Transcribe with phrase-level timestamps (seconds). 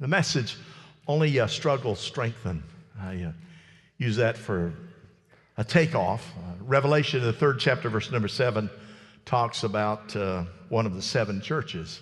[0.00, 0.56] The message,
[1.06, 2.62] only uh, struggle strengthen.
[2.98, 3.32] I uh,
[3.98, 4.72] use that for
[5.58, 6.26] a takeoff.
[6.38, 8.70] Uh, Revelation, the third chapter, verse number seven,
[9.26, 12.00] talks about uh, one of the seven churches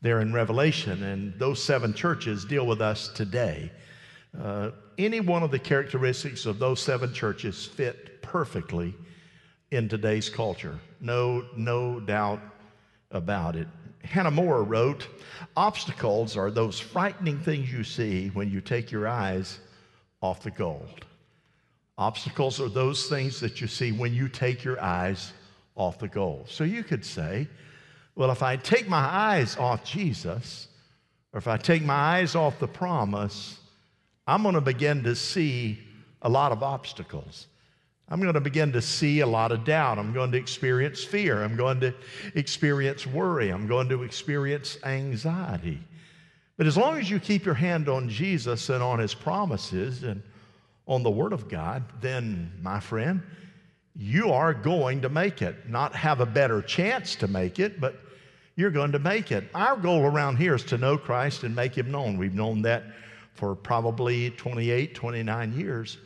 [0.00, 3.70] there in Revelation, and those seven churches deal with us today.
[4.42, 8.94] Uh, any one of the characteristics of those seven churches fit perfectly
[9.70, 10.78] in today's culture.
[10.98, 12.40] No, no doubt
[13.10, 13.68] about it.
[14.02, 15.08] Hannah More wrote,
[15.56, 19.58] Obstacles are those frightening things you see when you take your eyes
[20.20, 21.04] off the gold.
[21.96, 25.32] Obstacles are those things that you see when you take your eyes
[25.74, 26.44] off the goal.
[26.48, 27.48] So you could say,
[28.14, 30.68] well, if I take my eyes off Jesus,
[31.32, 33.58] or if I take my eyes off the promise,
[34.26, 35.78] I'm going to begin to see
[36.22, 37.46] a lot of obstacles.
[38.10, 39.98] I'm going to begin to see a lot of doubt.
[39.98, 41.42] I'm going to experience fear.
[41.42, 41.94] I'm going to
[42.34, 43.50] experience worry.
[43.50, 45.78] I'm going to experience anxiety.
[46.56, 50.22] But as long as you keep your hand on Jesus and on his promises and
[50.86, 53.22] on the Word of God, then, my friend,
[53.94, 55.68] you are going to make it.
[55.68, 58.00] Not have a better chance to make it, but
[58.56, 59.44] you're going to make it.
[59.54, 62.16] Our goal around here is to know Christ and make Him known.
[62.16, 62.84] We've known that
[63.34, 65.98] for probably 28, 29 years.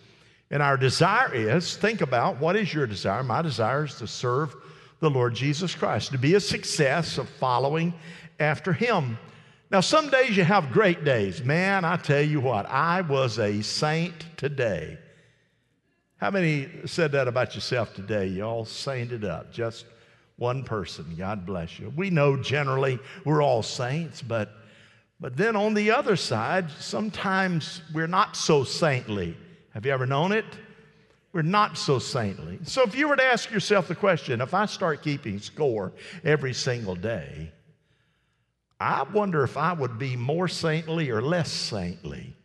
[0.53, 3.22] And our desire is think about what is your desire?
[3.22, 4.55] My desire is to serve
[5.00, 7.94] the Lord Jesus Christ, to be a success of following
[8.39, 9.19] after Him.
[9.70, 11.42] Now, some days you have great days.
[11.42, 14.98] Man, I tell you what, I was a saint today.
[16.19, 18.27] How many said that about yourself today?
[18.27, 19.53] You all sainted up.
[19.53, 19.87] Just
[20.37, 21.14] one person.
[21.16, 21.91] God bless you.
[21.97, 24.53] We know generally we're all saints, but,
[25.19, 29.34] but then on the other side, sometimes we're not so saintly.
[29.75, 30.45] Have you ever known it?
[31.33, 32.59] We're not so saintly.
[32.65, 35.92] So if you were to ask yourself the question, if I start keeping score
[36.25, 37.51] every single day,
[38.78, 42.37] I wonder if I would be more saintly or less saintly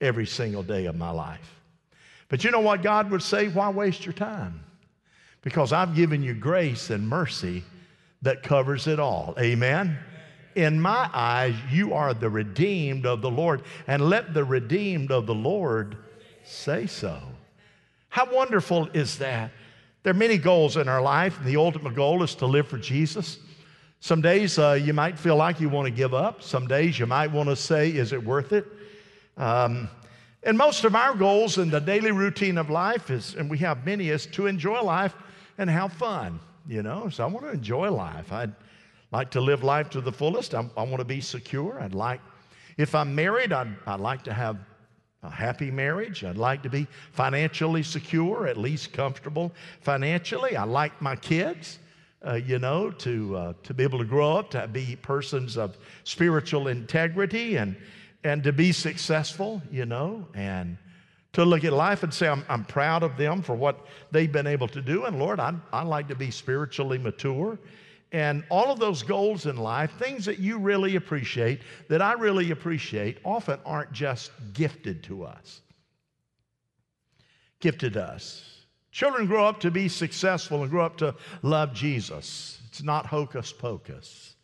[0.00, 1.60] every single day of my life.
[2.28, 3.48] But you know what God would say?
[3.48, 4.64] Why waste your time?
[5.42, 7.62] Because I've given you grace and mercy
[8.22, 9.34] that covers it all.
[9.38, 9.98] Amen?
[10.54, 15.26] In my eyes, you are the redeemed of the Lord, and let the redeemed of
[15.26, 15.96] the Lord
[16.44, 17.20] say so.
[18.08, 19.50] How wonderful is that?
[20.02, 22.78] There are many goals in our life, and the ultimate goal is to live for
[22.78, 23.38] Jesus.
[24.00, 26.42] Some days uh, you might feel like you want to give up.
[26.42, 28.66] Some days you might want to say, Is it worth it?
[29.36, 29.88] Um,
[30.42, 33.86] and most of our goals in the daily routine of life is, and we have
[33.86, 35.14] many, is to enjoy life
[35.56, 36.38] and have fun,
[36.68, 37.08] you know?
[37.08, 38.30] So I want to enjoy life.
[38.30, 38.52] I'd
[39.10, 40.54] like to live life to the fullest.
[40.54, 41.80] I, I want to be secure.
[41.80, 42.20] I'd like,
[42.76, 44.58] if I'm married, I'd, I'd like to have
[45.24, 46.22] a happy marriage.
[46.22, 50.56] I'd like to be financially secure, at least comfortable financially.
[50.56, 51.78] I like my kids.
[52.26, 55.76] Uh, you know, to, uh, to be able to grow up, to be persons of
[56.04, 57.76] spiritual integrity and,
[58.22, 60.78] and to be successful, you know, and
[61.34, 64.46] to look at life and say, I'm, I'm proud of them for what they've been
[64.46, 65.04] able to do.
[65.04, 67.58] And Lord, I'd, I'd like to be spiritually mature.
[68.14, 72.52] And all of those goals in life, things that you really appreciate, that I really
[72.52, 75.62] appreciate, often aren't just gifted to us.
[77.58, 78.66] Gifted us.
[78.92, 82.60] Children grow up to be successful and grow up to love Jesus.
[82.68, 84.36] It's not hocus pocus.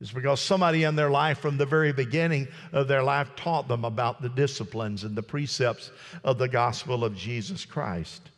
[0.00, 3.84] It's because somebody in their life from the very beginning of their life taught them
[3.84, 5.90] about the disciplines and the precepts
[6.22, 8.30] of the gospel of Jesus Christ.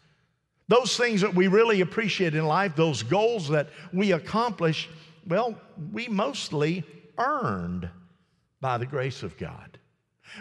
[0.69, 4.88] Those things that we really appreciate in life, those goals that we accomplish,
[5.27, 5.54] well,
[5.93, 6.84] we mostly
[7.19, 7.88] earned
[8.60, 9.78] by the grace of God.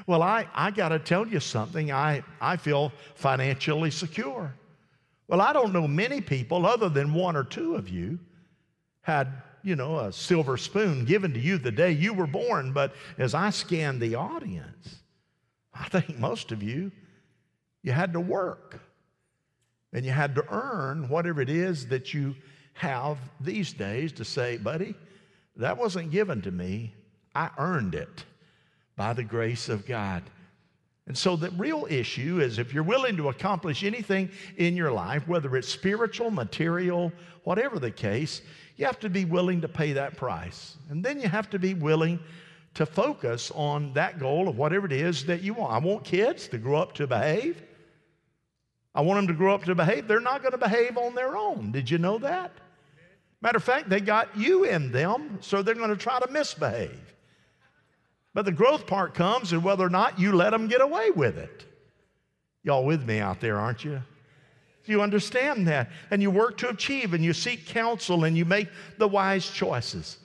[0.07, 1.91] Well, I, I got to tell you something.
[1.91, 4.53] I, I feel financially secure.
[5.27, 8.19] Well, I don't know many people, other than one or two of you,
[9.01, 9.27] had
[9.65, 12.71] you know, a silver spoon given to you the day you were born.
[12.71, 14.97] But as I scanned the audience,
[15.73, 16.91] I think most of you,
[17.81, 18.79] you had to work
[19.95, 22.35] and you had to earn whatever it is that you
[22.73, 24.93] have these days to say, buddy,
[25.55, 26.93] that wasn't given to me.
[27.33, 28.25] I earned it
[28.97, 30.21] by the grace of God.
[31.07, 35.29] And so the real issue is if you're willing to accomplish anything in your life,
[35.29, 37.13] whether it's spiritual, material,
[37.45, 38.41] whatever the case,
[38.75, 40.75] you have to be willing to pay that price.
[40.89, 42.19] And then you have to be willing
[42.73, 45.71] to focus on that goal of whatever it is that you want.
[45.71, 47.63] I want kids to grow up to behave.
[48.95, 50.07] I want them to grow up to behave.
[50.07, 51.73] They're not going to behave on their own.
[51.73, 52.51] Did you know that?
[53.41, 57.13] Matter of fact, they got you in them, so they're going to try to misbehave.
[58.33, 61.37] But the growth part comes in whether or not you let them get away with
[61.37, 61.65] it.
[62.63, 64.01] Y'all with me out there, aren't you?
[64.85, 65.89] You understand that.
[66.11, 70.17] And you work to achieve and you seek counsel and you make the wise choices.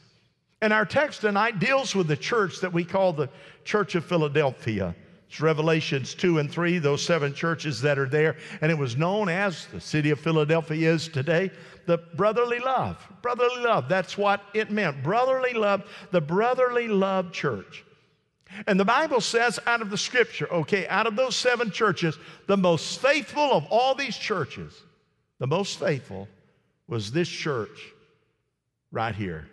[0.62, 3.31] And our text tonight deals with the church that we call the
[3.64, 4.94] Church of Philadelphia.
[5.30, 8.36] It's Revelations 2 and 3, those seven churches that are there.
[8.60, 11.52] And it was known as the city of Philadelphia is today,
[11.86, 12.96] the brotherly love.
[13.22, 15.04] Brotherly love, that's what it meant.
[15.04, 17.84] Brotherly love, the brotherly love church.
[18.66, 22.18] And the Bible says out of the scripture, okay, out of those seven churches,
[22.48, 24.82] the most faithful of all these churches,
[25.38, 26.26] the most faithful
[26.88, 27.92] was this church
[28.90, 29.46] right here.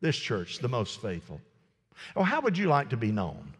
[0.00, 1.40] This church, the most faithful.
[2.16, 3.54] Well, how would you like to be known?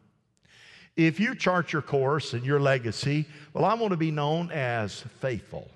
[0.97, 5.05] If you chart your course and your legacy, well, I want to be known as
[5.21, 5.69] faithful.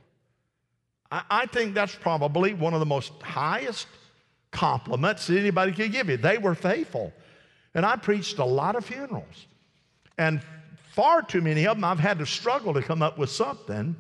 [1.11, 3.87] I, I think that's probably one of the most highest
[4.51, 6.17] compliments anybody could give you.
[6.17, 7.13] They were faithful.
[7.75, 9.47] And I preached a lot of funerals.
[10.17, 10.41] And
[10.93, 13.97] far too many of them, I've had to struggle to come up with something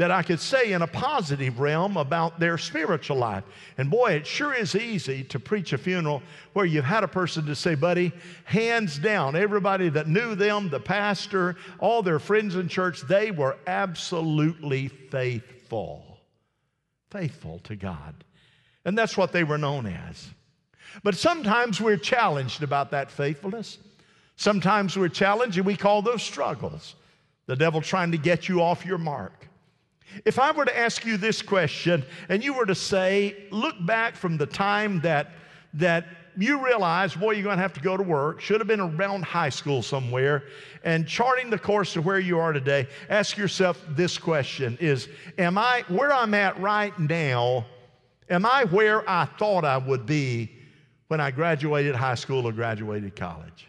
[0.00, 3.44] that I could say in a positive realm about their spiritual life.
[3.76, 6.22] And boy, it sure is easy to preach a funeral
[6.54, 8.10] where you've had a person to say, buddy,
[8.44, 13.58] hands down, everybody that knew them, the pastor, all their friends in church, they were
[13.66, 16.18] absolutely faithful.
[17.10, 18.24] Faithful to God.
[18.86, 20.30] And that's what they were known as.
[21.02, 23.76] But sometimes we're challenged about that faithfulness.
[24.36, 26.94] Sometimes we're challenged, and we call those struggles.
[27.44, 29.49] The devil trying to get you off your mark.
[30.24, 34.16] If I were to ask you this question and you were to say, look back
[34.16, 35.32] from the time that,
[35.74, 38.80] that you realized, boy, you're going to have to go to work, should have been
[38.80, 40.44] around high school somewhere,
[40.84, 45.08] and charting the course to where you are today, ask yourself this question is,
[45.38, 47.66] am I, where I'm at right now,
[48.28, 50.50] am I where I thought I would be
[51.08, 53.66] when I graduated high school or graduated college?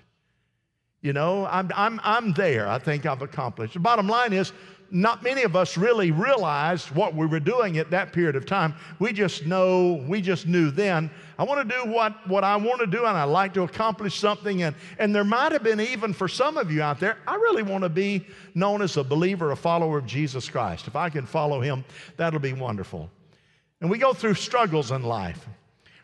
[1.01, 2.69] You know, I'm, I'm, I'm there.
[2.69, 3.73] I think I've accomplished.
[3.73, 4.53] The bottom line is,
[4.91, 8.75] not many of us really realized what we were doing at that period of time.
[8.99, 11.09] We just know, we just knew then,
[11.39, 14.19] I want to do what, what I want to do and I like to accomplish
[14.19, 14.63] something.
[14.63, 17.63] And, and there might have been even for some of you out there, I really
[17.63, 20.87] want to be known as a believer, a follower of Jesus Christ.
[20.87, 21.85] If I can follow him,
[22.17, 23.09] that'll be wonderful.
[23.79, 25.47] And we go through struggles in life.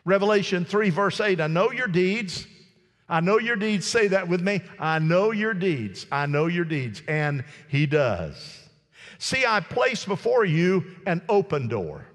[0.04, 2.46] Revelation 3, verse 8 I know your deeds.
[3.10, 3.86] I know your deeds.
[3.86, 4.62] Say that with me.
[4.78, 6.06] I know your deeds.
[6.10, 7.02] I know your deeds.
[7.08, 8.67] And he does.
[9.18, 12.06] See, I place before you an open door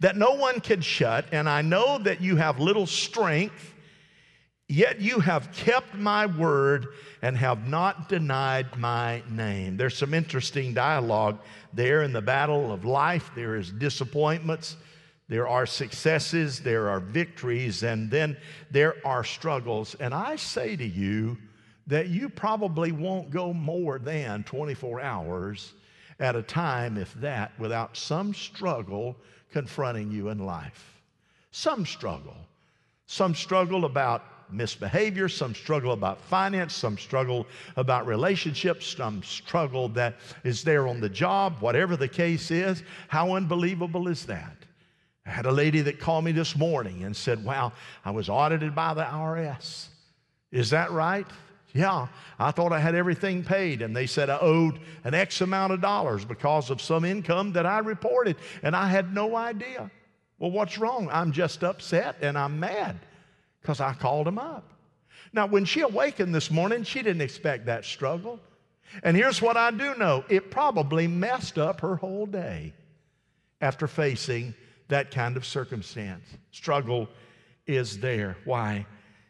[0.00, 3.74] that no one can shut, and I know that you have little strength,
[4.68, 6.88] yet you have kept my word
[7.22, 9.76] and have not denied my name.
[9.76, 11.38] There's some interesting dialogue
[11.72, 13.30] there in the battle of life.
[13.34, 14.76] There is disappointments,
[15.28, 18.36] there are successes, there are victories, and then
[18.70, 19.94] there are struggles.
[20.00, 21.38] And I say to you,
[21.88, 25.72] that you probably won't go more than 24 hours
[26.20, 29.16] at a time, if that, without some struggle
[29.52, 31.00] confronting you in life.
[31.50, 32.36] Some struggle.
[33.06, 37.46] Some struggle about misbehavior, some struggle about finance, some struggle
[37.76, 42.82] about relationships, some struggle that is there on the job, whatever the case is.
[43.08, 44.56] How unbelievable is that?
[45.26, 47.72] I had a lady that called me this morning and said, Wow,
[48.04, 49.88] I was audited by the IRS.
[50.50, 51.26] Is that right?
[51.78, 52.08] Yeah,
[52.40, 55.80] I thought I had everything paid, and they said I owed an X amount of
[55.80, 58.34] dollars because of some income that I reported,
[58.64, 59.88] and I had no idea.
[60.40, 61.08] Well, what's wrong?
[61.12, 62.98] I'm just upset and I'm mad
[63.62, 64.72] because I called them up.
[65.32, 68.40] Now, when she awakened this morning, she didn't expect that struggle.
[69.04, 72.72] And here's what I do know it probably messed up her whole day
[73.60, 74.52] after facing
[74.88, 76.24] that kind of circumstance.
[76.50, 77.08] Struggle
[77.68, 78.36] is there.
[78.44, 78.84] Why?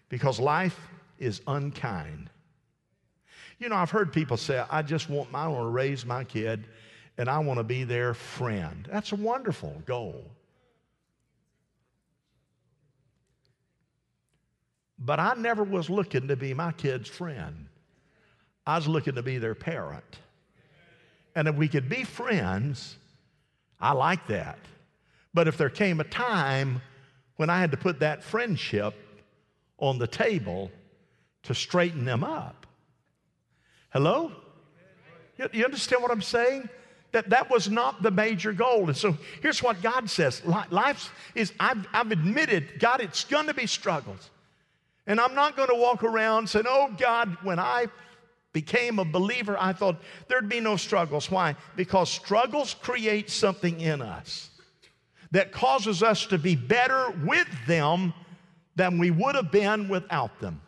[0.08, 0.80] Because life
[1.18, 2.30] is unkind.
[3.58, 6.66] You know, I've heard people say, I just want, I want to raise my kid
[7.16, 8.88] and I want to be their friend.
[8.90, 10.24] That's a wonderful goal.
[14.98, 17.66] But I never was looking to be my kid's friend.
[18.66, 20.18] I was looking to be their parent.
[21.34, 22.96] And if we could be friends,
[23.80, 24.58] I like that.
[25.34, 26.82] But if there came a time
[27.36, 28.94] when I had to put that friendship
[29.78, 30.70] on the table,
[31.44, 32.57] to straighten them up.
[33.90, 34.32] Hello?
[35.52, 36.68] You, understand what I'm saying?
[37.12, 38.88] That that was not the major goal.
[38.88, 43.54] And so here's what God says life is, I've, I've admitted, God, it's going to
[43.54, 44.30] be struggles.
[45.06, 47.86] And I'm not going to walk around saying, oh, God, when I
[48.52, 49.96] became a believer, I thought
[50.28, 51.30] there'd be no struggles.
[51.30, 51.56] Why?
[51.76, 54.50] Because struggles create something in us
[55.30, 58.12] that causes us to be better with them
[58.76, 60.60] than we would have been without them.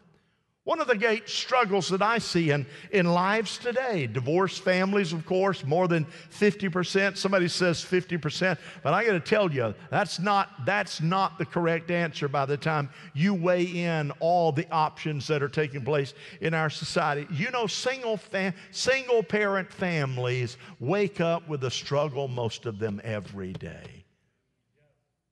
[0.64, 5.24] One of the great struggles that I see in, in lives today, divorced families, of
[5.24, 7.16] course, more than 50%.
[7.16, 11.90] Somebody says 50%, but I got to tell you, that's not, that's not the correct
[11.90, 16.12] answer by the time you weigh in all the options that are taking place
[16.42, 17.26] in our society.
[17.30, 23.00] You know, single, fam- single parent families wake up with a struggle, most of them
[23.02, 24.04] every day.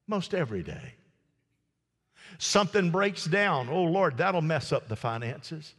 [0.07, 0.95] Most every day.
[2.37, 3.69] Something breaks down.
[3.71, 5.75] Oh, Lord, that'll mess up the finances.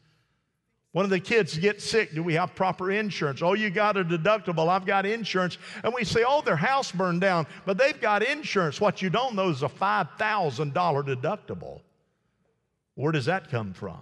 [0.91, 2.15] One of the kids gets sick.
[2.15, 3.43] Do we have proper insurance?
[3.43, 4.67] Oh, you got a deductible.
[4.69, 5.59] I've got insurance.
[5.83, 8.81] And we say, oh, their house burned down, but they've got insurance.
[8.81, 11.81] What you don't know is a $5,000 deductible.
[12.95, 13.99] Where does that come from?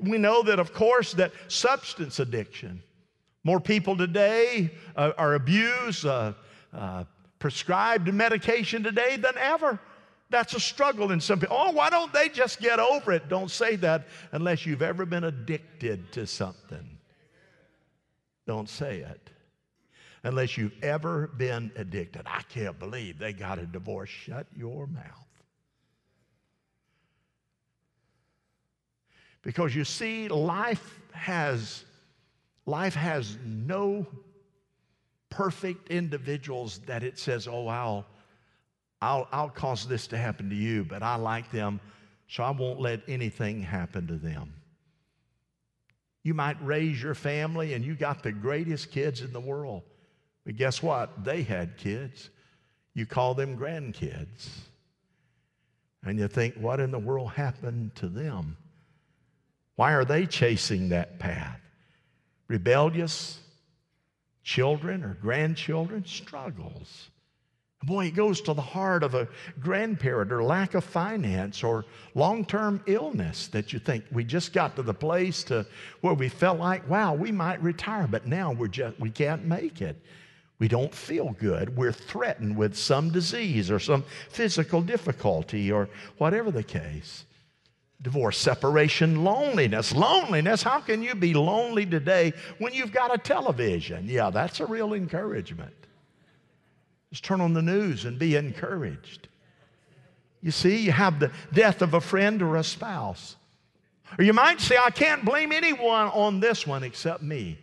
[0.00, 2.82] We know that, of course, that substance addiction.
[3.44, 6.32] More people today uh, are abused, uh,
[6.74, 7.04] uh,
[7.38, 9.78] prescribed medication today than ever.
[10.28, 11.56] That's a struggle in some people.
[11.58, 13.28] Oh, why don't they just get over it?
[13.28, 16.98] Don't say that unless you've ever been addicted to something.
[18.46, 19.30] Don't say it.
[20.24, 22.22] Unless you've ever been addicted.
[22.26, 24.10] I can't believe they got a divorce.
[24.10, 25.04] Shut your mouth.
[29.42, 31.84] Because you see, life has,
[32.66, 34.04] life has no
[35.30, 38.06] perfect individuals that it says, oh, I'll
[39.00, 41.80] I'll, I'll cause this to happen to you, but I like them,
[42.28, 44.52] so I won't let anything happen to them.
[46.22, 49.82] You might raise your family and you got the greatest kids in the world.
[50.44, 51.24] But guess what?
[51.24, 52.30] They had kids.
[52.94, 54.48] You call them grandkids.
[56.04, 58.56] And you think, what in the world happened to them?
[59.76, 61.60] Why are they chasing that path?
[62.48, 63.38] Rebellious
[64.42, 67.10] children or grandchildren struggles.
[67.84, 69.28] Boy, it goes to the heart of a
[69.60, 74.76] grandparent or lack of finance or long term illness that you think we just got
[74.76, 75.66] to the place to
[76.00, 79.82] where we felt like, wow, we might retire, but now we're just, we can't make
[79.82, 80.02] it.
[80.58, 81.76] We don't feel good.
[81.76, 87.26] We're threatened with some disease or some physical difficulty or whatever the case.
[88.00, 89.94] Divorce, separation, loneliness.
[89.94, 90.62] Loneliness.
[90.62, 94.08] How can you be lonely today when you've got a television?
[94.08, 95.85] Yeah, that's a real encouragement.
[97.16, 99.28] Just turn on the news and be encouraged.
[100.42, 103.36] You see, you have the death of a friend or a spouse.
[104.18, 107.58] Or you might say, I can't blame anyone on this one except me.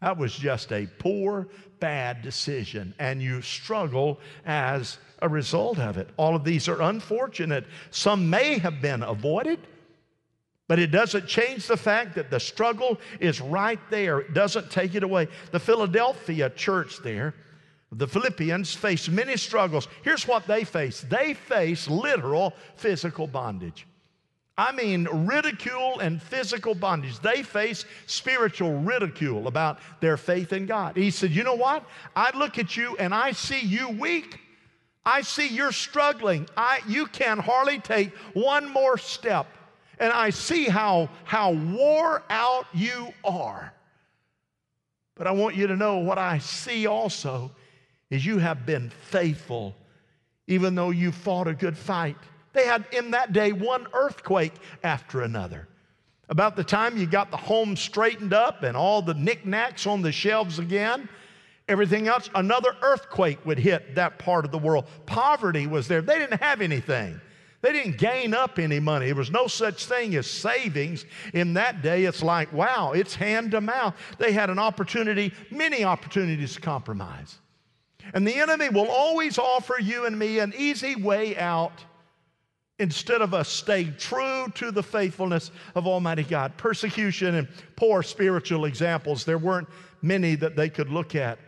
[0.00, 1.46] That was just a poor,
[1.78, 6.08] bad decision, and you struggle as a result of it.
[6.16, 7.66] All of these are unfortunate.
[7.90, 9.58] Some may have been avoided,
[10.68, 14.20] but it doesn't change the fact that the struggle is right there.
[14.20, 15.28] It doesn't take it away.
[15.50, 17.34] The Philadelphia church there
[17.92, 19.88] the Philippians faced many struggles.
[20.02, 23.86] Here's what they faced they faced literal physical bondage.
[24.58, 27.20] I mean, ridicule and physical bondage.
[27.20, 30.96] They face spiritual ridicule about their faith in God.
[30.96, 31.84] He said, You know what?
[32.14, 34.40] I look at you and I see you weak.
[35.04, 36.48] I see you're struggling.
[36.56, 39.46] I, you can hardly take one more step.
[40.00, 43.72] And I see how, how wore out you are.
[45.14, 47.50] But I want you to know what I see also
[48.10, 49.74] is you have been faithful,
[50.46, 52.16] even though you fought a good fight.
[52.52, 55.68] They had in that day one earthquake after another.
[56.28, 60.10] About the time you got the home straightened up and all the knickknacks on the
[60.10, 61.08] shelves again,
[61.68, 64.86] everything else, another earthquake would hit that part of the world.
[65.06, 66.02] Poverty was there.
[66.02, 67.20] They didn't have anything.
[67.62, 69.06] They didn't gain up any money.
[69.06, 72.04] There was no such thing as savings in that day.
[72.04, 73.94] It's like, wow, it's hand to mouth.
[74.18, 77.38] They had an opportunity, many opportunities to compromise.
[78.14, 81.84] And the enemy will always offer you and me an easy way out
[82.78, 86.56] instead of us staying true to the faithfulness of Almighty God.
[86.56, 89.68] Persecution and poor spiritual examples, there weren't
[90.02, 91.38] many that they could look at.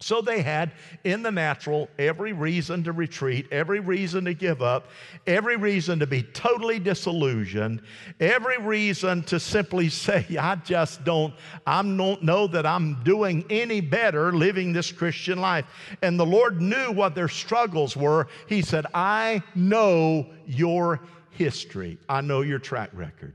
[0.00, 4.90] So they had, in the natural, every reason to retreat, every reason to give up,
[5.26, 7.82] every reason to be totally disillusioned,
[8.20, 11.34] every reason to simply say, I just don't,
[11.66, 15.64] I don't know that I'm doing any better living this Christian life.
[16.00, 18.28] And the Lord knew what their struggles were.
[18.46, 21.00] He said, I know your
[21.30, 23.34] history, I know your track record,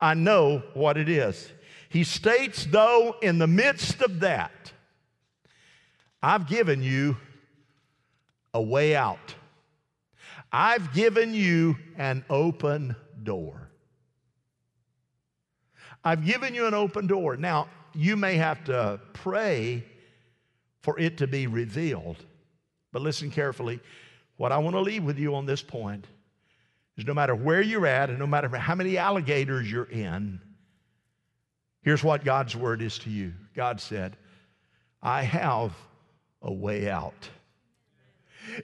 [0.00, 1.52] I know what it is.
[1.88, 4.72] He states, though, in the midst of that,
[6.22, 7.16] I've given you
[8.52, 9.34] a way out.
[10.50, 13.70] I've given you an open door.
[16.04, 17.36] I've given you an open door.
[17.36, 19.84] Now, you may have to pray
[20.80, 22.16] for it to be revealed.
[22.92, 23.80] But listen carefully.
[24.36, 26.06] What I want to leave with you on this point
[26.96, 30.40] is no matter where you're at and no matter how many alligators you're in,
[31.82, 33.34] here's what God's word is to you.
[33.54, 34.16] God said,
[35.02, 35.72] I have
[36.42, 37.30] a way out.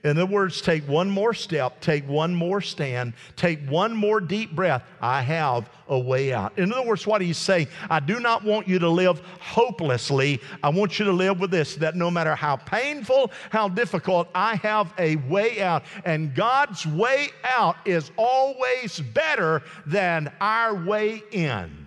[0.03, 4.55] In other words, take one more step, take one more stand, take one more deep
[4.55, 4.83] breath.
[5.01, 6.57] I have a way out.
[6.57, 10.41] In other words, what he's saying, I do not want you to live hopelessly.
[10.63, 14.55] I want you to live with this that no matter how painful, how difficult, I
[14.57, 15.83] have a way out.
[16.03, 21.85] And God's way out is always better than our way in.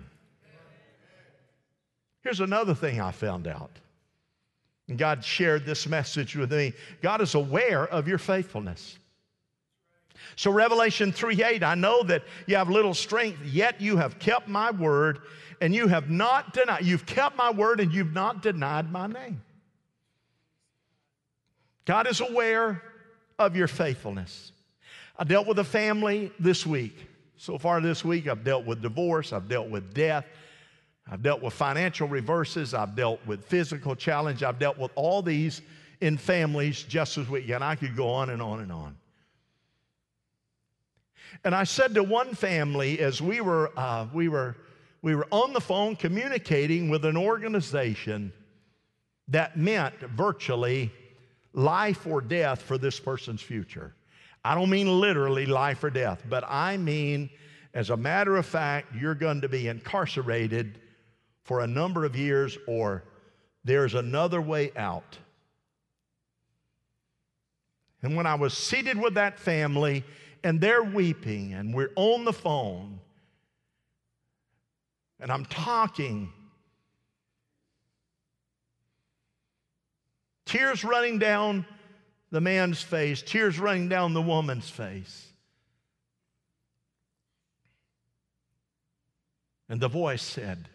[2.23, 3.71] Here's another thing I found out.
[4.89, 6.73] And God shared this message with me.
[7.01, 8.97] God is aware of your faithfulness.
[10.35, 14.47] So, Revelation 3 8, I know that you have little strength, yet you have kept
[14.47, 15.19] my word
[15.61, 16.85] and you have not denied.
[16.85, 19.41] You've kept my word and you've not denied my name.
[21.85, 22.81] God is aware
[23.37, 24.51] of your faithfulness.
[25.17, 27.07] I dealt with a family this week.
[27.37, 30.25] So far this week, I've dealt with divorce, I've dealt with death,
[31.11, 32.73] I've dealt with financial reverses.
[32.73, 34.43] I've dealt with physical challenge.
[34.43, 35.61] I've dealt with all these
[36.01, 38.95] in families just as we, and I could go on and on and on.
[41.43, 44.55] And I said to one family as we were, uh, we were,
[45.01, 48.31] we were on the phone communicating with an organization
[49.29, 50.91] that meant virtually
[51.53, 53.93] life or death for this person's future.
[54.43, 57.29] I don't mean literally life or death, but I mean,
[57.73, 60.79] as a matter of fact, you're going to be incarcerated
[61.49, 63.03] for a number of years, or
[63.63, 65.17] there's another way out.
[68.03, 70.03] And when I was seated with that family
[70.43, 72.99] and they're weeping and we're on the phone
[75.19, 76.31] and I'm talking,
[80.45, 81.65] tears running down
[82.29, 85.33] the man's face, tears running down the woman's face.
[89.67, 90.69] And the voice said,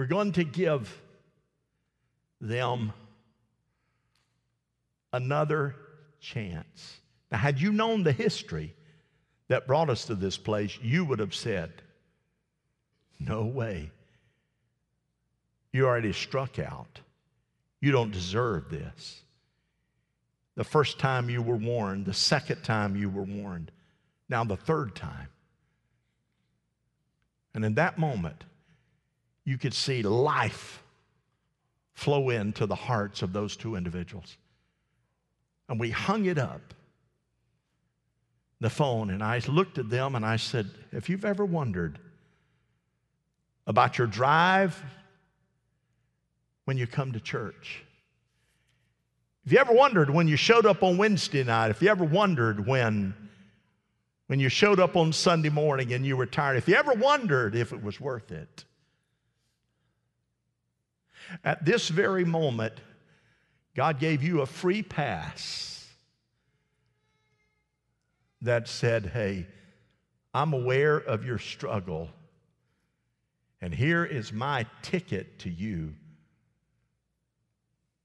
[0.00, 0.98] we're going to give
[2.40, 2.94] them
[5.12, 5.76] another
[6.20, 7.00] chance.
[7.30, 8.74] Now, had you known the history
[9.48, 11.82] that brought us to this place, you would have said,
[13.18, 13.90] No way.
[15.70, 17.00] You already struck out.
[17.82, 19.20] You don't deserve this.
[20.54, 23.70] The first time you were warned, the second time you were warned,
[24.30, 25.28] now the third time.
[27.52, 28.44] And in that moment,
[29.44, 30.82] you could see life
[31.94, 34.36] flow into the hearts of those two individuals.
[35.68, 36.74] And we hung it up,
[38.60, 41.98] the phone, and I looked at them and I said, If you've ever wondered
[43.66, 44.82] about your drive
[46.64, 47.84] when you come to church,
[49.44, 52.66] if you ever wondered when you showed up on Wednesday night, if you ever wondered
[52.66, 53.14] when,
[54.26, 57.54] when you showed up on Sunday morning and you were tired, if you ever wondered
[57.54, 58.64] if it was worth it,
[61.44, 62.74] at this very moment,
[63.74, 65.86] God gave you a free pass
[68.42, 69.46] that said, Hey,
[70.32, 72.08] I'm aware of your struggle,
[73.60, 75.94] and here is my ticket to you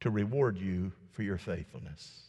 [0.01, 2.21] to reward you for your faithfulness.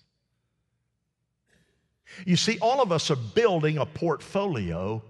[2.24, 5.02] You see, all of us are building a portfolio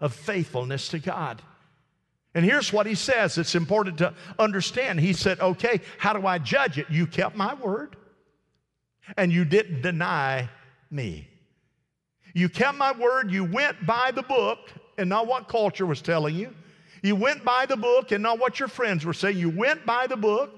[0.00, 1.40] of faithfulness to God.
[2.34, 5.00] And here's what he says it's important to understand.
[5.00, 6.86] He said, Okay, how do I judge it?
[6.90, 7.96] You kept my word
[9.16, 10.48] and you didn't deny
[10.90, 11.28] me.
[12.34, 14.58] You kept my word, you went by the book
[14.96, 16.54] and not what culture was telling you.
[17.02, 19.36] You went by the book and not what your friends were saying.
[19.36, 20.50] You went by the book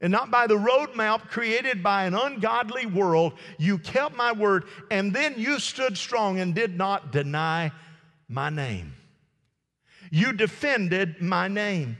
[0.00, 3.34] and not by the roadmap created by an ungodly world.
[3.58, 7.72] You kept my word and then you stood strong and did not deny
[8.28, 8.94] my name.
[10.10, 11.96] You defended my name.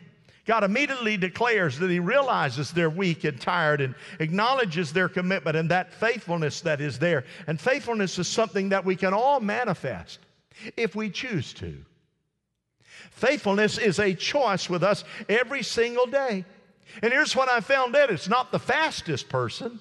[0.46, 5.70] God immediately declares that He realizes they're weak and tired and acknowledges their commitment and
[5.70, 7.24] that faithfulness that is there.
[7.46, 10.20] And faithfulness is something that we can all manifest
[10.76, 11.84] if we choose to.
[13.10, 16.44] Faithfulness is a choice with us every single day.
[17.02, 19.80] And here's what I found out it's not the fastest person,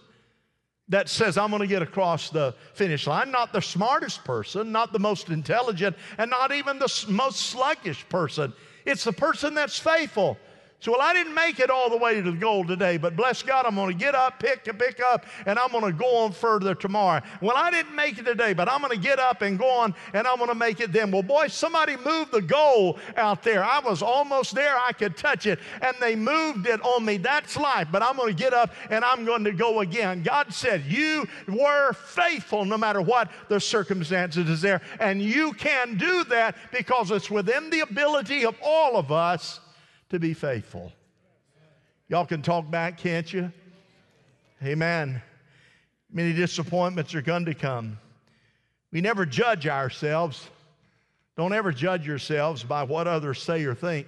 [0.90, 3.32] that says, I'm going to get across the finish line.
[3.32, 8.54] Not the smartest person, not the most intelligent, and not even the most sluggish person.
[8.86, 10.38] It's the person that's faithful
[10.80, 13.42] So, well, I didn't make it all the way to the goal today, but bless
[13.42, 16.32] God, I'm going to get up, pick pick up, and I'm going to go on
[16.32, 17.24] further tomorrow.
[17.42, 19.96] Well, I didn't make it today, but I'm going to get up and go on,
[20.14, 21.10] and I'm going to make it then.
[21.10, 23.64] Well, boy, somebody moved the goal out there.
[23.64, 24.78] I was almost there.
[24.78, 27.18] I could touch it, and they moved it on me.
[27.18, 30.22] That's life, but I'm going to get up and I'm going to go again.
[30.22, 35.98] God said, You were faithful no matter what the circumstances is there, and you can
[35.98, 39.60] do that because it's within the ability of all of us
[40.10, 40.92] to be faithful.
[42.10, 43.52] Y'all can talk back, can't you?
[44.64, 45.22] Amen.
[46.12, 48.00] Many disappointments are going to come.
[48.92, 50.50] We never judge ourselves.
[51.36, 54.08] Don't ever judge yourselves by what others say or think.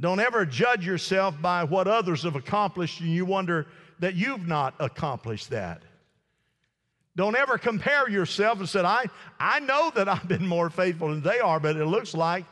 [0.00, 3.66] Don't ever judge yourself by what others have accomplished and you wonder
[3.98, 5.82] that you've not accomplished that.
[7.16, 9.06] Don't ever compare yourself and say, I,
[9.40, 12.44] I know that I've been more faithful than they are, but it looks like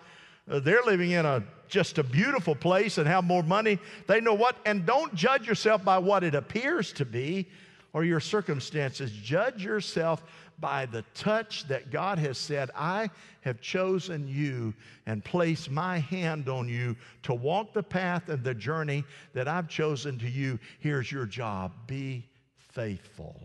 [0.50, 3.78] uh, they're living in a just a beautiful place and have more money.
[4.06, 7.48] They know what, and don't judge yourself by what it appears to be
[7.92, 9.10] or your circumstances.
[9.10, 10.22] Judge yourself
[10.58, 13.10] by the touch that God has said, I
[13.42, 14.74] have chosen you
[15.06, 19.68] and placed my hand on you to walk the path and the journey that I've
[19.68, 20.58] chosen to you.
[20.78, 22.26] Here's your job be
[22.58, 23.40] faithful.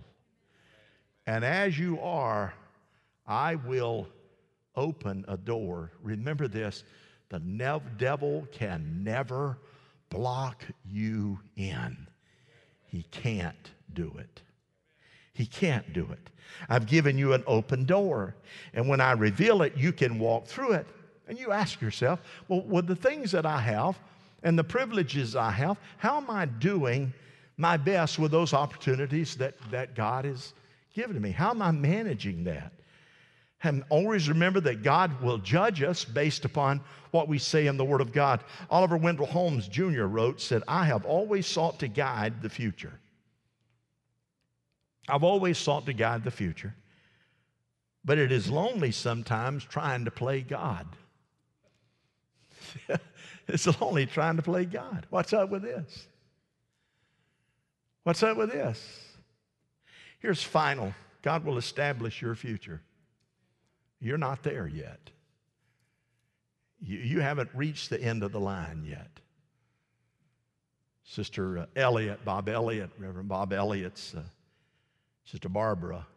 [1.28, 2.54] And as you are,
[3.28, 4.08] I will
[4.76, 5.92] open a door.
[6.02, 6.84] Remember this
[7.32, 9.58] the devil can never
[10.10, 12.08] block you in.
[12.86, 14.41] He can't do it.
[15.34, 16.30] He can't do it.
[16.67, 18.36] I've given you an open door.
[18.74, 20.86] And when I reveal it, you can walk through it.
[21.30, 23.98] And you ask yourself, well, with the things that I have
[24.44, 27.13] and the privileges I have, how am I doing
[27.56, 30.54] my best with those opportunities that, that God has
[30.94, 31.32] given me?
[31.32, 32.74] How am I managing that?
[33.63, 37.86] And always remember that God will judge us based upon what we say in the
[37.86, 38.43] Word of God.
[38.69, 40.04] Oliver Wendell Holmes Jr.
[40.04, 42.93] wrote, said, I have always sought to guide the future.
[45.08, 46.74] I've always sought to guide the future,
[48.06, 50.88] but it is lonely sometimes trying to play God.
[53.47, 55.06] it's lonely trying to play God.
[55.10, 56.08] What's up with this?
[58.04, 59.00] What's up with this?
[60.19, 62.82] Here's final God will establish your future.
[64.02, 65.12] You're not there yet.
[66.82, 69.20] You, you haven't reached the end of the line yet.
[71.04, 74.22] Sister uh, Elliott, Bob Elliot, Reverend Bob Elliot's uh,
[75.26, 76.08] Sister Barbara.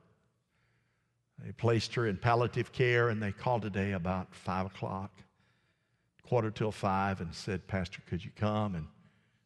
[1.44, 5.12] They placed her in palliative care and they called today about five o'clock,
[6.22, 8.86] quarter till five, and said, Pastor, could you come and,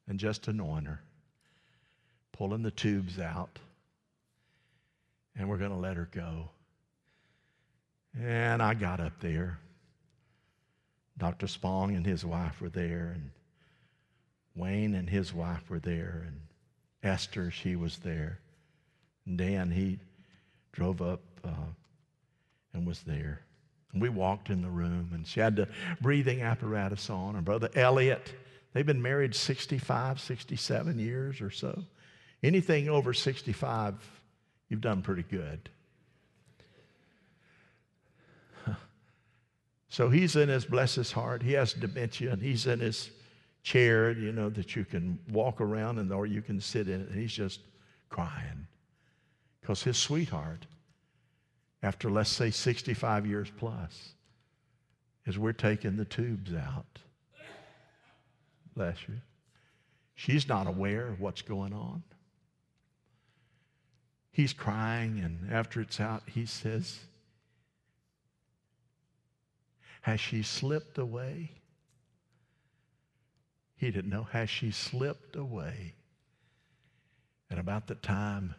[0.07, 1.01] and just anoint her?
[2.33, 3.59] Pulling the tubes out,
[5.35, 6.51] and we're going to let her go.
[8.17, 9.59] And I got up there.
[11.19, 11.49] Dr.
[11.49, 13.31] Spong and his wife were there, and
[14.55, 16.41] Wayne and his wife were there, and
[17.03, 18.39] Esther, she was there.
[19.27, 19.99] And Dan, he
[20.73, 21.73] drove up uh,
[22.73, 23.43] and was there.
[23.93, 25.69] And we walked in the room, and she had the
[26.01, 27.37] breathing apparatus on.
[27.37, 28.33] And Brother Elliot,
[28.73, 31.85] they've been married 65, 67 years or so.
[32.43, 33.95] Anything over 65,
[34.69, 35.69] you've done pretty good.
[39.89, 43.11] So he's in his, bless his heart, he has dementia and he's in his
[43.63, 47.09] chair, you know, that you can walk around and or you can sit in it.
[47.09, 47.61] And he's just
[48.11, 48.67] crying
[49.61, 50.67] because his sweetheart,
[51.83, 54.13] after let's say 65 years plus,
[55.27, 56.99] is we're taking the tubes out.
[58.75, 59.15] Bless you.
[60.15, 62.03] She's not aware of what's going on.
[64.31, 66.99] He's crying, and after it's out, he says,
[70.03, 71.51] has she slipped away?
[73.77, 74.25] He didn't know.
[74.25, 75.95] Has she slipped away?
[77.51, 78.55] And about the time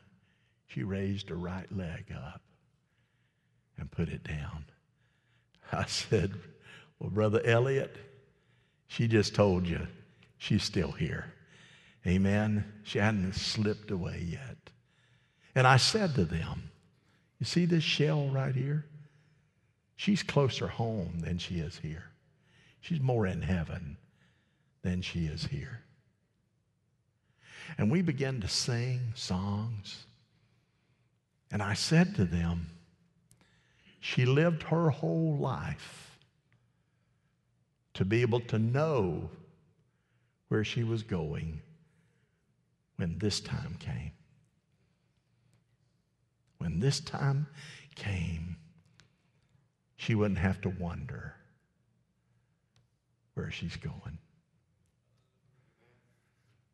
[0.67, 2.41] she raised her right leg up
[3.77, 4.65] and put it down,
[5.71, 6.33] I said,
[6.99, 7.95] Well, Brother Elliott,
[8.87, 9.87] she just told you
[10.37, 11.33] she's still here.
[12.07, 12.65] Amen.
[12.83, 14.57] She hadn't slipped away yet.
[15.53, 16.71] And I said to them,
[17.39, 18.85] You see this shell right here?
[19.99, 22.05] She's closer home than she is here.
[22.79, 23.97] She's more in heaven
[24.81, 25.81] than she is here.
[27.77, 30.05] And we began to sing songs.
[31.51, 32.69] And I said to them,
[33.99, 36.17] she lived her whole life
[37.95, 39.29] to be able to know
[40.47, 41.59] where she was going
[42.95, 44.13] when this time came.
[46.57, 47.47] When this time
[47.95, 48.55] came,
[49.99, 51.35] she wouldn't have to wonder
[53.33, 54.17] where she's going.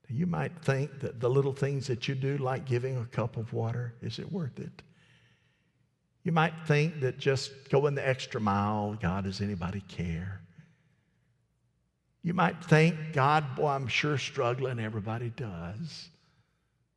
[0.08, 3.52] You might think that the little things that you do, like giving a cup of
[3.52, 4.84] water, is it worth it?
[6.24, 10.42] You might think that just going the extra mile, God, does anybody care?
[12.22, 14.80] You might think, God, boy, I'm sure struggling.
[14.80, 16.10] Everybody does.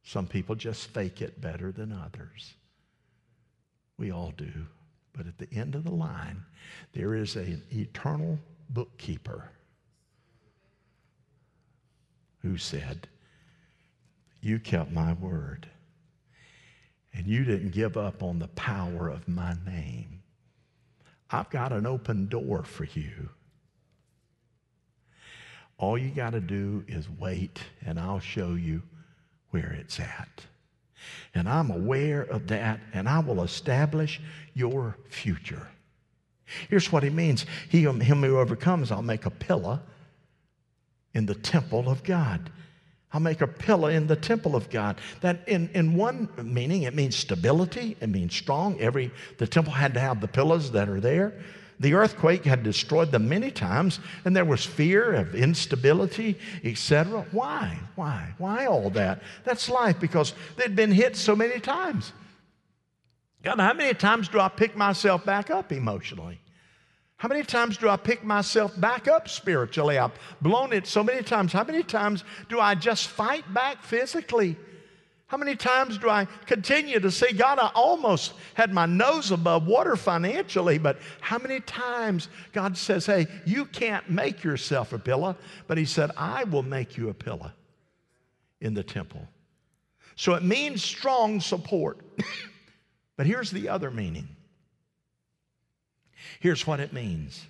[0.05, 2.53] Some people just fake it better than others.
[3.97, 4.53] We all do.
[5.19, 6.45] But at the end of the line,
[6.93, 8.39] there is an eternal
[8.71, 9.51] bookkeeper
[12.41, 13.09] who said,
[14.41, 15.69] You kept my word,
[17.13, 20.23] and you didn't give up on the power of my name.
[21.33, 23.31] I've got an open door for you.
[25.79, 28.83] All you got to do is wait, and I'll show you
[29.51, 30.47] where it's at.
[31.35, 34.21] And I'm aware of that, and I will establish
[34.55, 35.69] your future.
[36.69, 39.81] Here's what he means he, um, Him who overcomes, I'll make a pillar
[41.15, 42.51] in the temple of God.
[43.13, 45.01] I'll make a pillar in the temple of God.
[45.23, 48.79] That in, in one meaning, it means stability, it means strong.
[48.81, 51.41] Every the temple had to have the pillars that are there.
[51.81, 57.25] The earthquake had destroyed them many times, and there was fear of instability, etc.
[57.31, 57.79] Why?
[57.95, 58.35] Why?
[58.39, 59.23] Why all that?
[59.45, 62.13] That's life because they'd been hit so many times.
[63.43, 66.41] God, how many times do I pick myself back up emotionally?
[67.19, 69.99] How many times do I pick myself back up spiritually?
[69.99, 71.53] I've blown it so many times.
[71.53, 74.57] How many times do I just fight back physically?
[75.29, 79.67] How many times do I continue to say, God, I almost had my nose above
[79.67, 85.37] water financially, but how many times God says, hey, you can't make yourself a pillar,
[85.67, 87.53] but He said, I will make you a pillar
[88.61, 89.29] in the temple.
[90.17, 91.99] So it means strong support.
[93.17, 94.29] but here's the other meaning
[96.41, 97.47] Here's what it means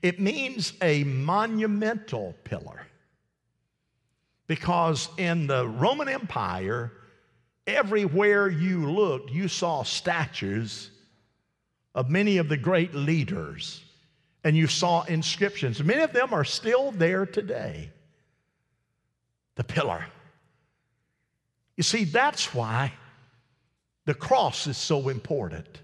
[0.00, 2.86] it means a monumental pillar.
[4.52, 6.92] Because in the Roman Empire,
[7.66, 10.90] everywhere you looked, you saw statues
[11.94, 13.82] of many of the great leaders,
[14.44, 15.82] and you saw inscriptions.
[15.82, 17.88] Many of them are still there today.
[19.54, 20.04] The pillar.
[21.78, 22.92] You see, that's why
[24.04, 25.80] the cross is so important.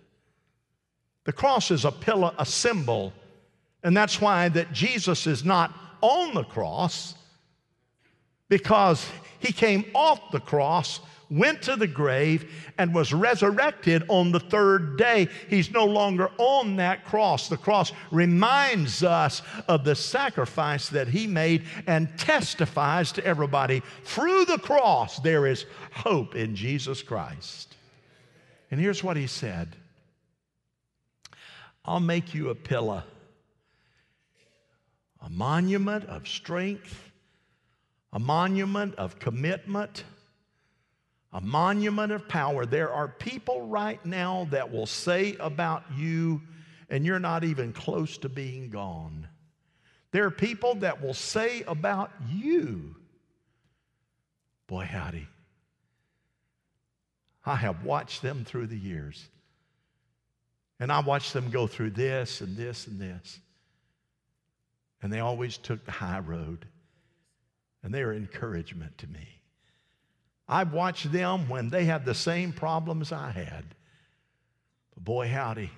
[1.25, 3.15] The cross is a pillar, a symbol,
[3.83, 7.15] and that's why that Jesus is not on the cross
[8.49, 9.09] because
[9.39, 14.97] he came off the cross, went to the grave, and was resurrected on the third
[14.97, 15.29] day.
[15.49, 17.49] He's no longer on that cross.
[17.49, 24.47] The cross reminds us of the sacrifice that he made and testifies to everybody through
[24.47, 27.77] the cross there is hope in Jesus Christ.
[28.71, 29.77] And here's what he said
[31.85, 33.03] I'll make you a pillar,
[35.23, 37.08] a monument of strength,
[38.13, 40.05] a monument of commitment,
[41.33, 42.65] a monument of power.
[42.65, 46.41] There are people right now that will say about you,
[46.89, 49.29] and you're not even close to being gone.
[50.11, 52.97] There are people that will say about you,
[54.67, 55.29] boy, howdy.
[57.45, 59.29] I have watched them through the years.
[60.81, 63.41] And I watched them go through this and this and this.
[65.03, 66.67] And they always took the high road.
[67.83, 69.27] And they are encouragement to me.
[70.49, 73.65] I've watched them when they had the same problems I had.
[74.95, 75.71] But boy, howdy,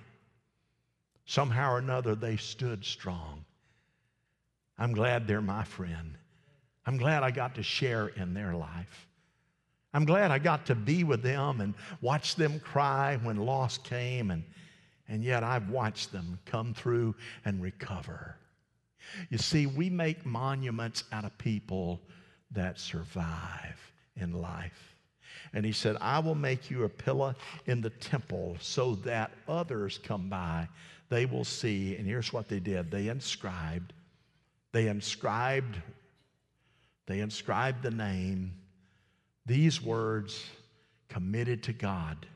[1.24, 3.44] somehow or another they stood strong.
[4.78, 6.16] I'm glad they're my friend.
[6.86, 9.08] I'm glad I got to share in their life.
[9.92, 14.30] I'm glad I got to be with them and watch them cry when loss came
[14.30, 14.44] and
[15.10, 18.36] and yet I've watched them come through and recover.
[19.28, 22.00] You see, we make monuments out of people
[22.52, 24.94] that survive in life.
[25.52, 27.34] And he said, I will make you a pillar
[27.66, 30.68] in the temple so that others come by.
[31.08, 31.96] They will see.
[31.96, 33.92] And here's what they did they inscribed,
[34.72, 35.80] they inscribed,
[37.06, 38.52] they inscribed the name,
[39.46, 40.44] these words
[41.08, 42.26] committed to God.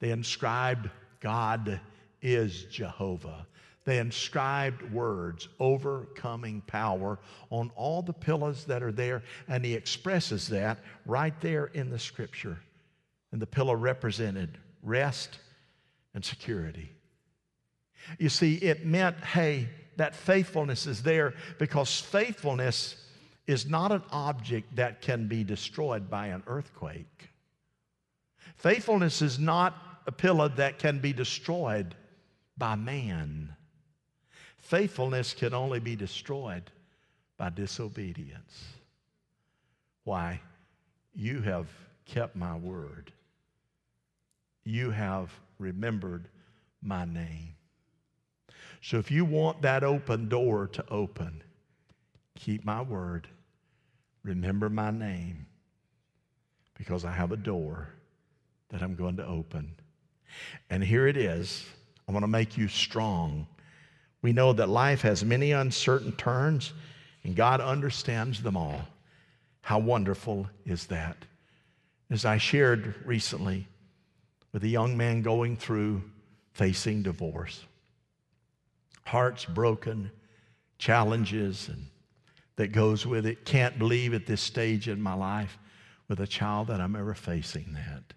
[0.00, 1.80] They inscribed God
[2.20, 3.46] is Jehovah.
[3.84, 7.18] They inscribed words, overcoming power,
[7.50, 11.98] on all the pillars that are there, and he expresses that right there in the
[11.98, 12.58] scripture.
[13.32, 15.38] And the pillar represented rest
[16.14, 16.90] and security.
[18.18, 22.96] You see, it meant, hey, that faithfulness is there because faithfulness
[23.46, 27.28] is not an object that can be destroyed by an earthquake.
[28.56, 29.74] Faithfulness is not
[30.06, 31.94] a pillar that can be destroyed
[32.56, 33.54] by man.
[34.62, 36.70] Faithfulness can only be destroyed
[37.36, 38.64] by disobedience.
[40.04, 40.40] Why?
[41.14, 41.66] You have
[42.06, 43.12] kept my word.
[44.64, 46.28] You have remembered
[46.80, 47.54] my name.
[48.80, 51.42] So if you want that open door to open,
[52.36, 53.28] keep my word,
[54.22, 55.46] remember my name,
[56.78, 57.88] because I have a door
[58.70, 59.74] that I'm going to open.
[60.70, 61.66] And here it is.
[62.08, 63.46] I want to make you strong.
[64.22, 66.72] We know that life has many uncertain turns,
[67.24, 68.80] and God understands them all.
[69.60, 71.16] How wonderful is that?
[72.10, 73.68] As I shared recently
[74.52, 76.02] with a young man going through
[76.52, 77.64] facing divorce,
[79.04, 80.10] hearts broken,
[80.78, 81.86] challenges, and
[82.56, 83.44] that goes with it.
[83.44, 85.58] Can't believe at this stage in my life
[86.08, 88.14] with a child that I'm ever facing that.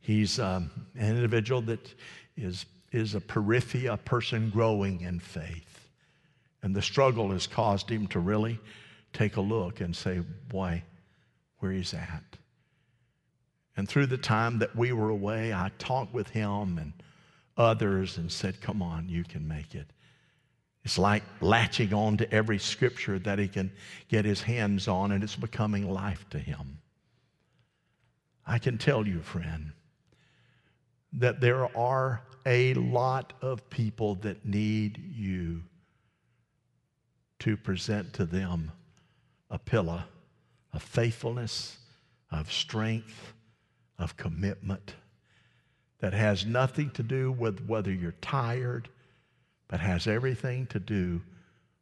[0.00, 1.94] He's um, an individual that
[2.36, 5.88] is, is a periphia, a person growing in faith.
[6.62, 8.58] And the struggle has caused him to really
[9.12, 10.82] take a look and say, boy,
[11.58, 12.22] where he's at.
[13.76, 16.92] And through the time that we were away, I talked with him and
[17.56, 19.86] others and said, Come on, you can make it.
[20.84, 23.72] It's like latching on to every scripture that he can
[24.08, 26.78] get his hands on, and it's becoming life to him.
[28.46, 29.72] I can tell you, friend,
[31.14, 35.62] that there are a lot of people that need you
[37.40, 38.70] to present to them
[39.50, 40.04] a pillar
[40.72, 41.76] of faithfulness,
[42.30, 43.32] of strength,
[43.98, 44.94] of commitment
[45.98, 48.88] that has nothing to do with whether you're tired,
[49.68, 51.20] but has everything to do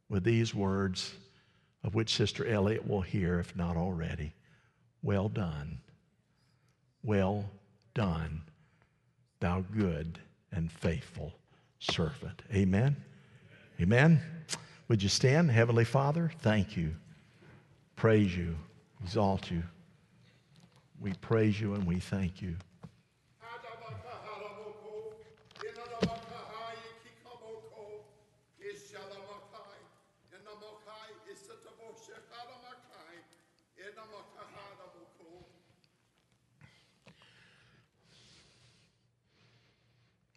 [0.09, 1.15] with these words
[1.83, 4.33] of which Sister Elliott will hear, if not already.
[5.03, 5.81] Well done.
[7.03, 7.51] Well
[7.93, 8.41] done,
[9.41, 10.19] thou good
[10.55, 11.33] and faithful
[11.79, 12.43] servant.
[12.53, 12.97] Amen.
[13.81, 14.21] Amen.
[14.89, 16.31] Would you stand, Heavenly Father?
[16.41, 16.95] Thank you.
[17.97, 18.57] Praise you.
[19.03, 19.63] Exalt you.
[21.01, 22.57] We praise you and we thank you.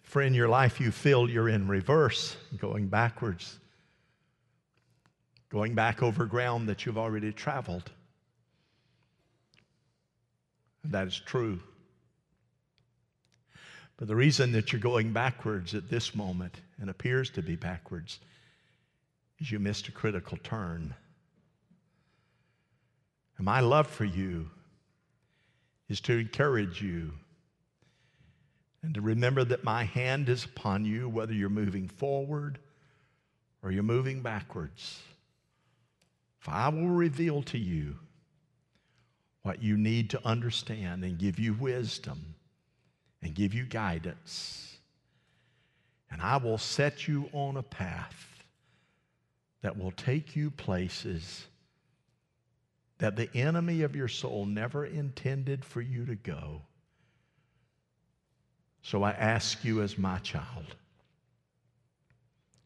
[0.08, 3.60] For in your life you feel you're in reverse, going backwards,
[5.50, 7.92] going back over ground that you've already traveled.
[10.86, 11.60] That is true.
[13.98, 18.20] But the reason that you're going backwards at this moment and appears to be backwards
[19.40, 20.96] is you missed a critical turn.
[23.36, 24.50] And my love for you
[25.90, 27.12] is to encourage you
[28.84, 32.60] and to remember that my hand is upon you, whether you're moving forward
[33.64, 35.02] or you're moving backwards.
[36.40, 37.98] For I will reveal to you
[39.42, 42.36] what you need to understand and give you wisdom
[43.22, 44.78] and give you guidance.
[46.12, 48.44] And I will set you on a path
[49.62, 51.48] that will take you places
[53.00, 56.62] that the enemy of your soul never intended for you to go.
[58.88, 60.76] So I ask you, as my child,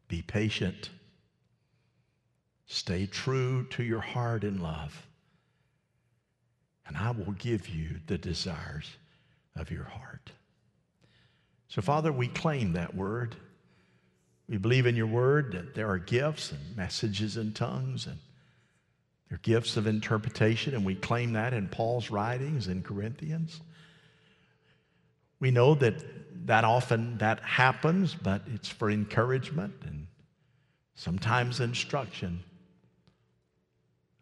[0.06, 0.90] be patient,
[2.66, 5.04] stay true to your heart and love
[6.86, 8.88] and I will give you the desires
[9.56, 10.30] of your heart.
[11.66, 13.34] So, Father, we claim that word.
[14.48, 18.18] We believe in your word that there are gifts and messages in tongues and
[19.28, 23.60] there are gifts of interpretation, and we claim that in Paul's writings in Corinthians.
[25.42, 30.06] We know that that often that happens, but it's for encouragement and
[30.94, 32.44] sometimes instruction.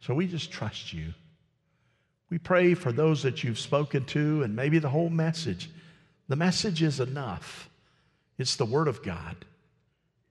[0.01, 1.13] So we just trust you.
[2.31, 5.69] We pray for those that you've spoken to and maybe the whole message.
[6.29, 7.69] The message is enough.
[8.39, 9.45] It's the Word of God.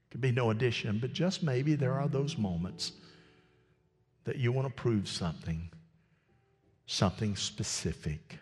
[0.10, 2.94] Could be no addition, but just maybe there are those moments
[4.24, 5.70] that you want to prove something,
[6.88, 8.40] something specific.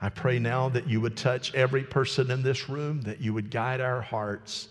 [0.00, 3.50] I pray now that you would touch every person in this room, that you would
[3.50, 4.68] guide our hearts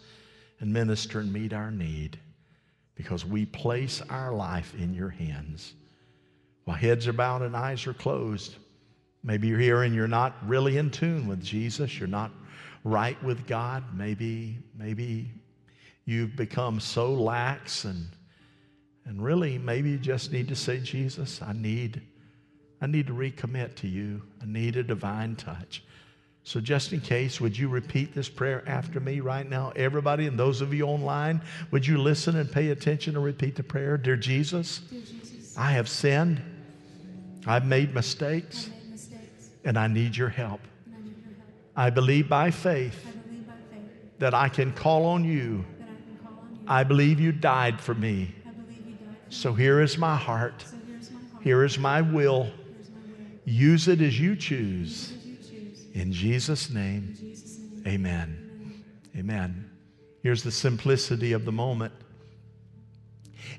[0.60, 2.20] and minister and meet our need,
[2.96, 5.74] because we place our life in your hands.
[6.66, 8.56] While heads are bowed and eyes are closed,
[9.24, 12.00] maybe you're here and you're not really in tune with Jesus.
[12.00, 12.32] You're not
[12.84, 13.84] right with God.
[13.96, 15.32] Maybe, maybe
[16.06, 18.08] you've become so lax and
[19.08, 22.02] and really maybe you just need to say, Jesus, I need,
[22.82, 24.22] I need to recommit to you.
[24.42, 25.84] I need a divine touch.
[26.43, 29.74] So, just in case, would you repeat this prayer after me right now?
[29.76, 31.41] Everybody, and those of you online,
[31.72, 33.97] would you listen and pay attention and repeat the prayer?
[33.97, 36.41] Dear Jesus, Dear Jesus I have sinned
[37.47, 40.62] I've made mistakes made mistakes, and I need your help.
[40.86, 41.49] and I need your help.
[41.76, 45.64] I believe by faith believe by faith that I can call on you.
[45.80, 46.60] I on you.
[46.68, 48.34] I believe you died for me.
[48.45, 49.32] I believe you died for.
[49.32, 50.62] So here is my heart.
[50.62, 51.43] So here's my heart.
[51.43, 52.49] Here is my will.
[53.46, 55.14] Use it as you choose.
[55.93, 57.16] In Jesus' name.
[57.88, 58.84] amen.
[59.16, 59.70] Amen.
[60.24, 61.93] Here's the simplicity of the moment.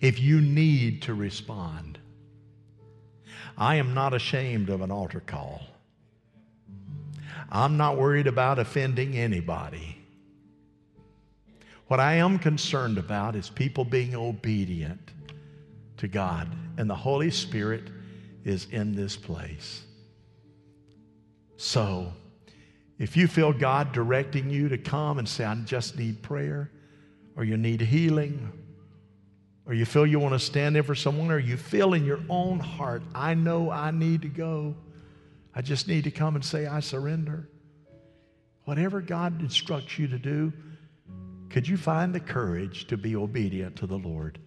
[0.01, 1.99] If you need to respond,
[3.57, 5.63] I am not ashamed of an altar call.
[7.51, 9.97] I'm not worried about offending anybody.
[11.87, 15.13] What I am concerned about is people being obedient
[15.99, 17.85] to God, and the Holy Spirit
[18.47, 19.83] is in this place.
[21.57, 22.13] So,
[22.99, 26.71] if you feel God directing you to come and say, I just need prayer,
[27.35, 28.53] or you need healing,
[29.67, 32.21] or you feel you want to stand in for someone, or you feel in your
[32.29, 34.77] own heart, I know I need to go.
[35.53, 37.49] I just need to come and say, I surrender.
[38.65, 40.53] Whatever God instructs you to do,
[41.51, 44.39] could you find the courage to be obedient to the Lord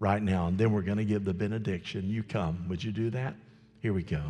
[0.00, 0.48] right now?
[0.48, 2.10] And then we're going to give the benediction.
[2.10, 2.66] You come.
[2.68, 3.34] Would you do that?
[3.80, 4.22] Here we go.